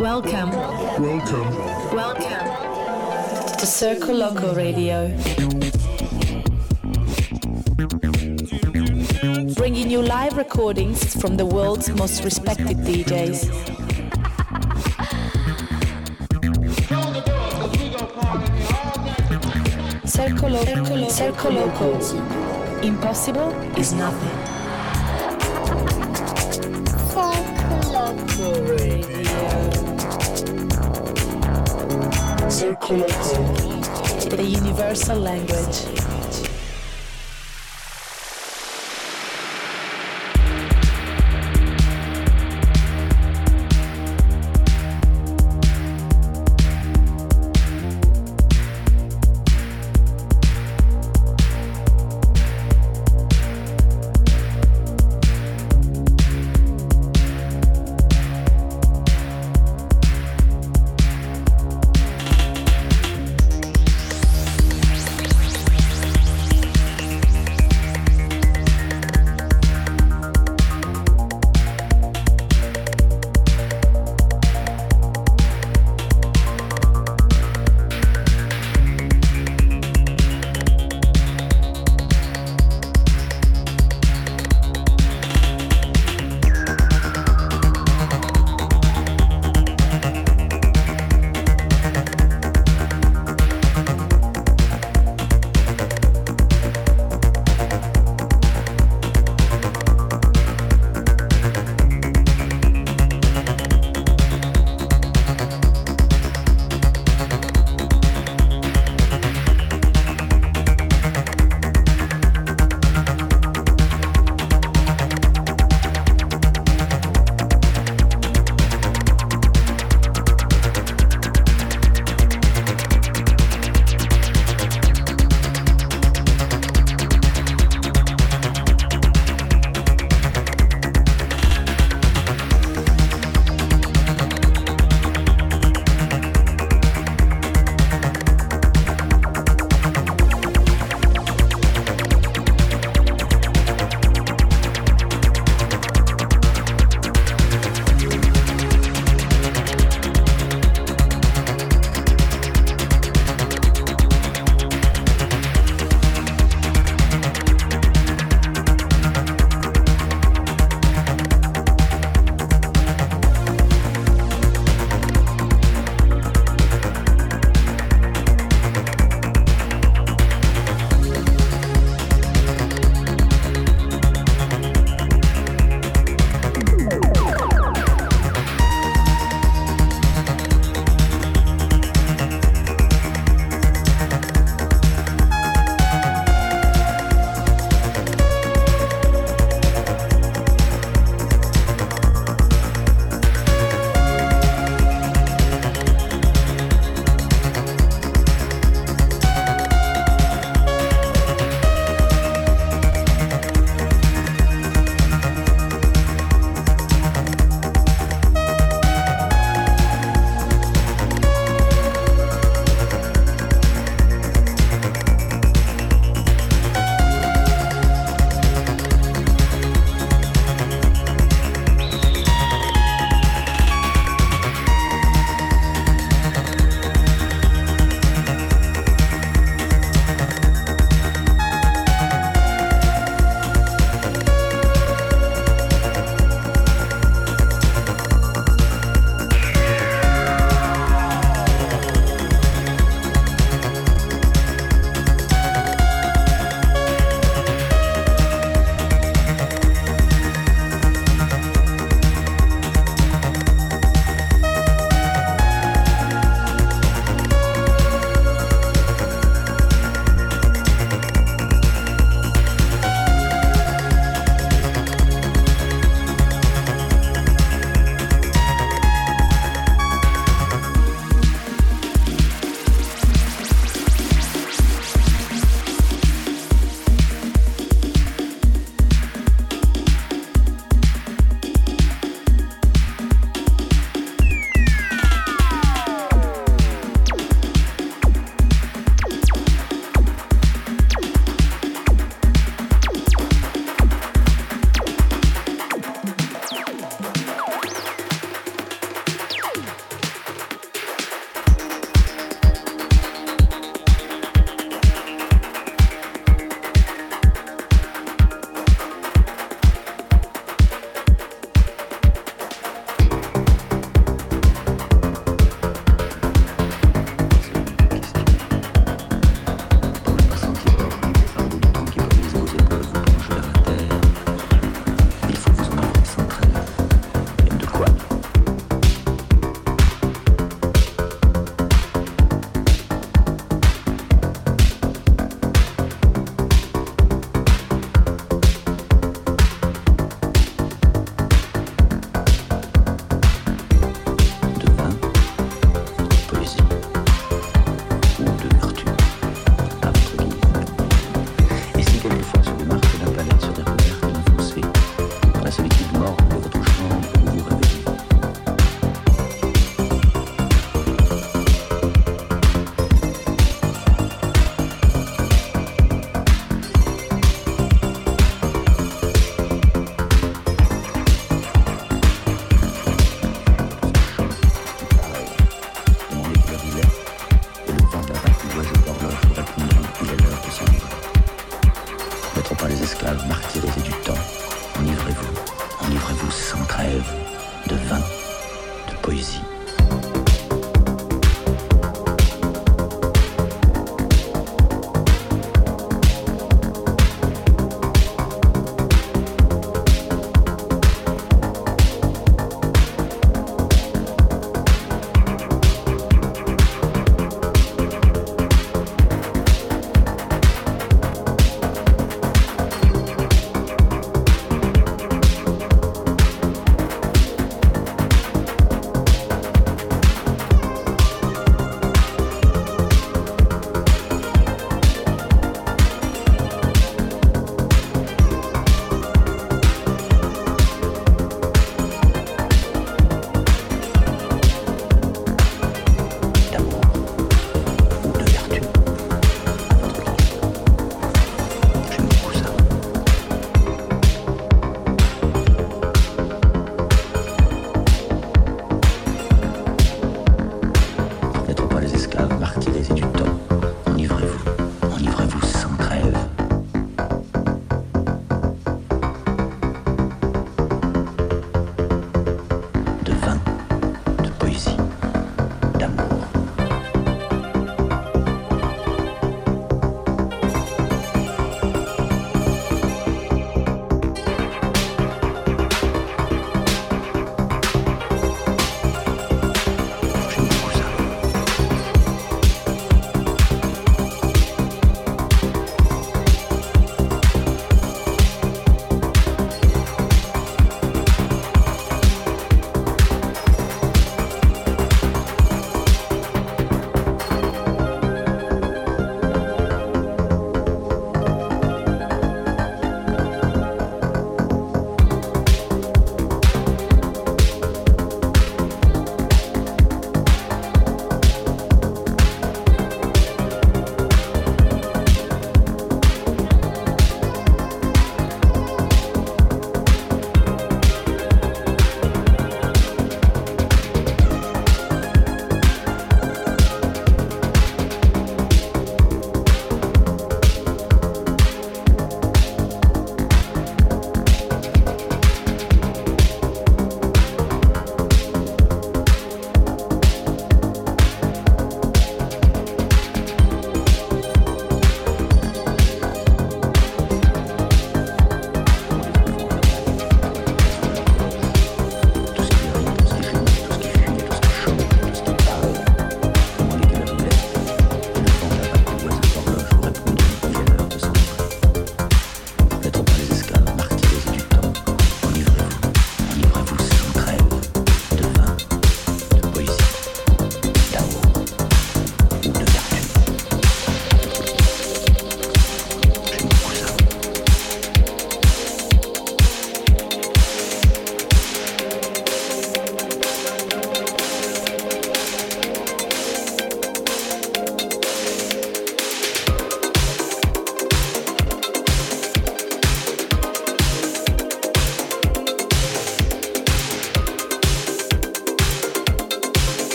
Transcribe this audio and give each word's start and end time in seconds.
Welcome. 0.00 0.48
Welcome. 0.48 1.54
Welcome 1.92 2.46
to 3.58 3.66
Circoloco 3.66 4.56
Radio. 4.56 5.08
Bringing 9.56 9.90
you 9.90 10.00
live 10.00 10.38
recordings 10.38 11.14
from 11.20 11.36
the 11.36 11.44
world's 11.44 11.90
most 11.90 12.24
respected 12.24 12.78
DJs. 12.78 13.44
Circoloco. 20.06 21.10
Circle 21.10 21.52
Loco. 21.52 22.80
Impossible 22.80 23.50
is 23.76 23.92
nothing. 23.92 24.49
Circle 32.90 33.06
The 34.30 34.42
universal 34.42 35.16
language. 35.20 36.09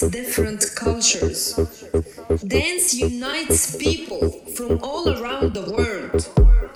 Different 0.00 0.64
cultures. 0.74 1.54
Dance 2.46 2.94
unites 2.94 3.76
people 3.76 4.30
from 4.54 4.78
all 4.82 5.08
around 5.08 5.54
the 5.54 5.70
world 5.70 6.22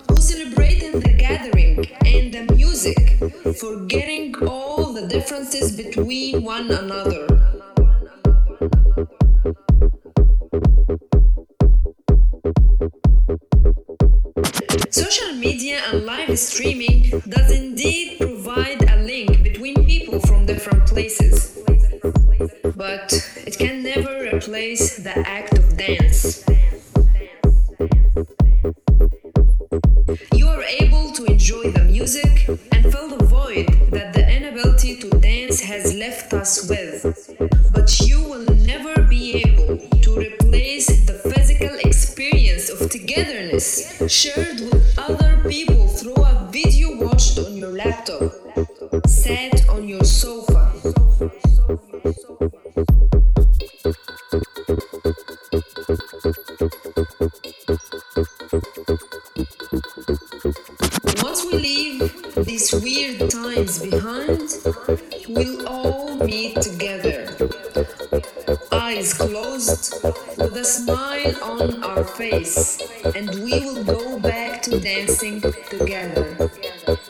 who 0.09 0.17
celebrate 0.17 0.83
in 0.83 1.01
the 1.01 1.13
gathering 1.19 1.85
and 2.05 2.33
the 2.33 2.55
music, 2.55 3.19
forgetting 3.59 4.35
all 4.47 4.93
the 4.93 5.07
differences 5.07 5.77
between 5.77 6.43
one 6.43 6.71
another. 6.71 7.27
Social 14.91 15.35
media 15.35 15.81
and 15.93 16.07
live 16.07 16.39
streaming 16.39 17.11
does 17.29 17.51
indeed 17.51 18.19
provide 18.19 18.83
a 18.91 18.97
link 19.03 19.43
between 19.43 19.75
people 19.85 20.21
from 20.21 20.47
different 20.47 20.87
places. 20.87 21.50
But 22.75 23.13
it 23.47 23.59
can 23.59 23.83
never 23.83 24.31
replace 24.33 24.97
the 24.97 25.19
act 25.29 25.59
of 25.59 25.77
dance. 25.77 26.43
You 30.35 30.49
are 30.49 30.63
able 30.63 31.13
to 31.13 31.25
enjoy 31.27 31.71
the 31.71 31.85
music 31.85 32.49
and 32.73 32.91
fill 32.91 33.09
the 33.09 33.25
void 33.27 33.69
that 33.91 34.15
the 34.15 34.25
inability 34.37 34.97
to 35.01 35.11
dance 35.21 35.61
has 35.61 35.95
left 35.95 36.33
us 36.33 36.67
with. 36.67 37.05
But 37.75 38.01
you 38.01 38.23
will 38.23 38.47
never 38.65 39.03
be 39.03 39.43
able 39.45 39.77
to 39.77 40.17
replace 40.17 40.87
the 41.07 41.15
physical 41.15 41.77
experience 41.81 42.71
of 42.71 42.89
togetherness 42.91 44.03
shared 44.09 44.61
we'll 65.29 65.69
all 65.69 66.17
meet 66.17 66.61
together. 66.61 67.27
Eyes 68.73 69.15
closed, 69.15 70.03
with 70.39 70.57
a 70.57 70.65
smile 70.65 71.37
on 71.43 71.85
our 71.85 72.05
face, 72.05 72.81
and 73.15 73.29
we 73.45 73.61
will 73.61 73.85
go 73.85 74.19
back 74.19 74.63
to 74.63 74.81
dancing 74.81 75.41
together. 75.41 76.37
Together. 76.37 77.01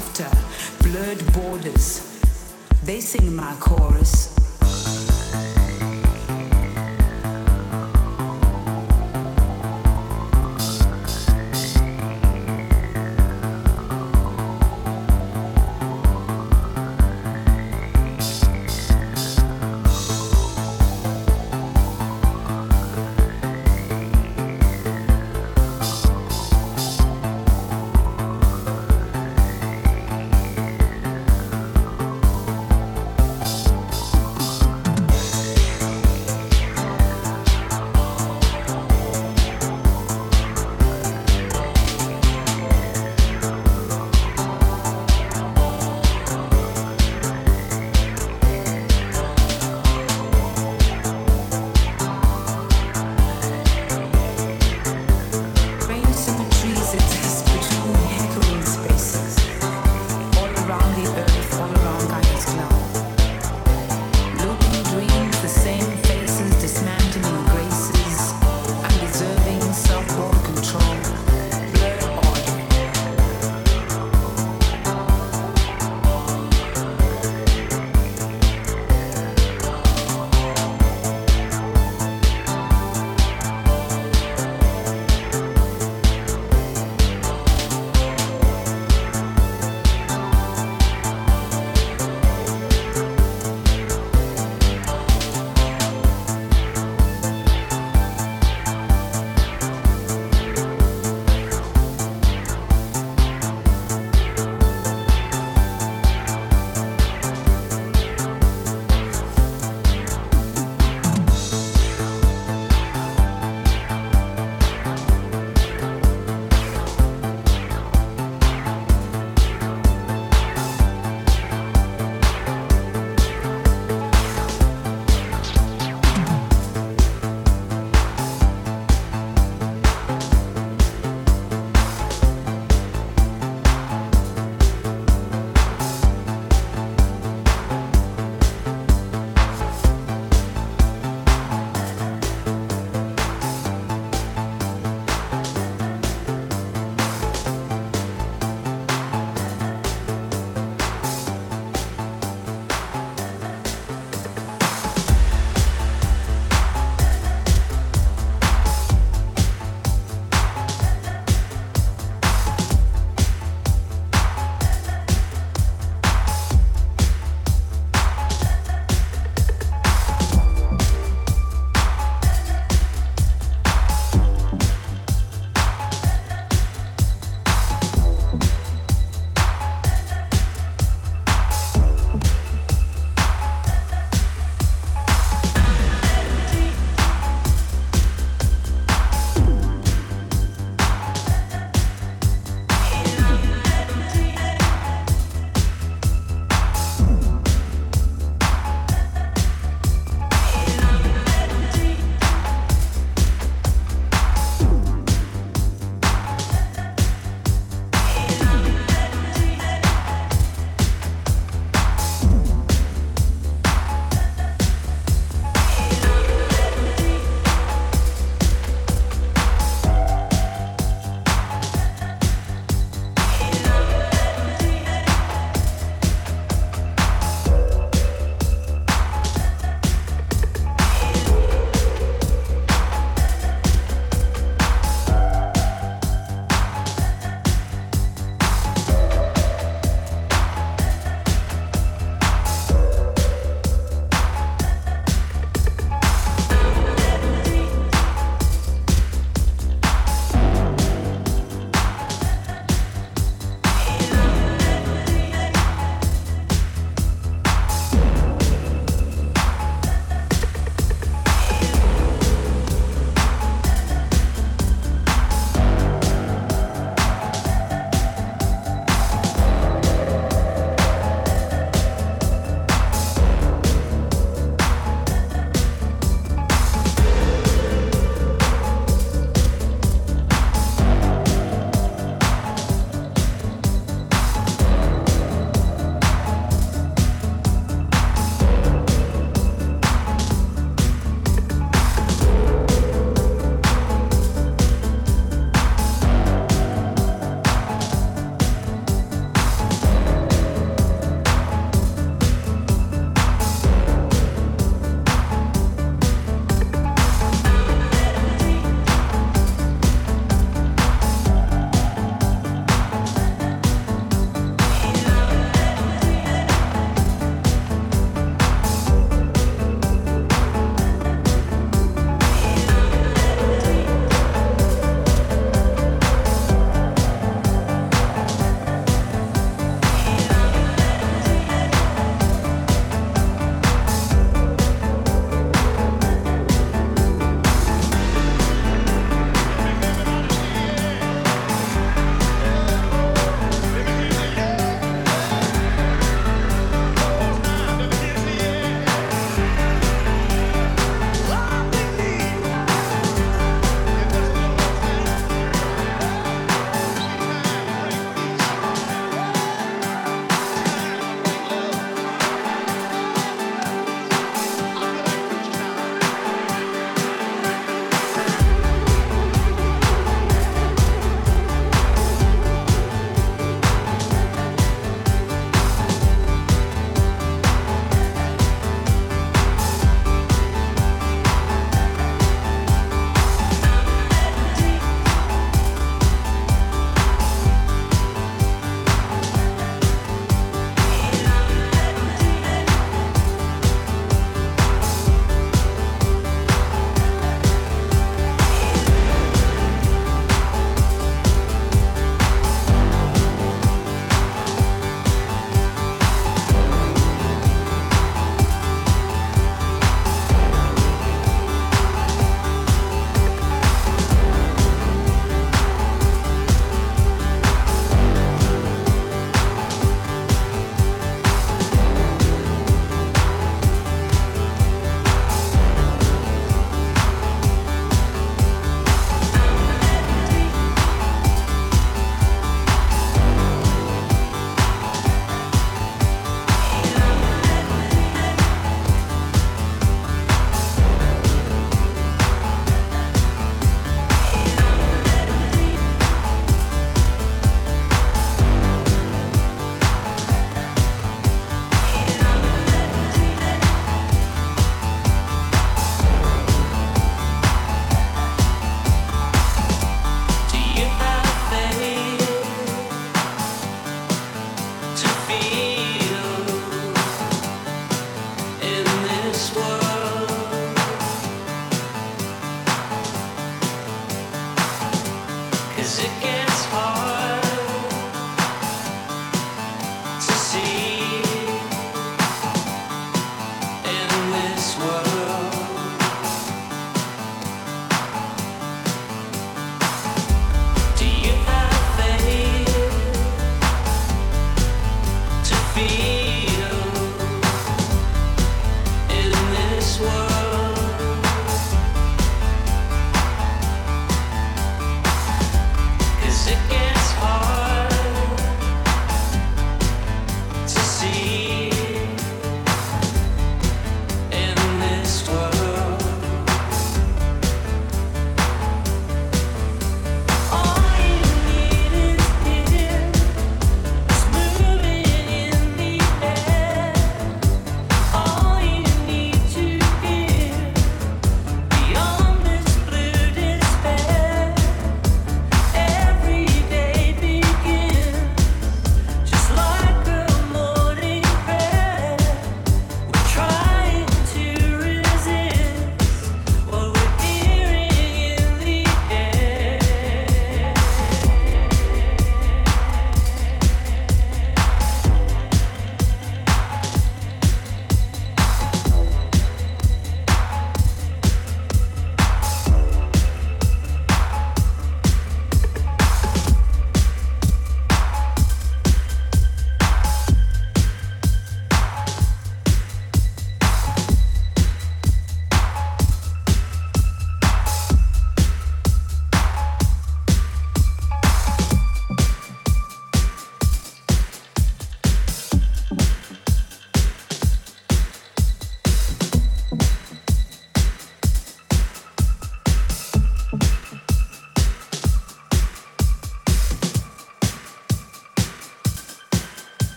thereafter. 0.00 0.30
Blurred 0.82 1.32
borders. 1.32 2.20
They 2.84 3.00
sing 3.00 3.34
my 3.34 3.54
chorus. 3.60 3.89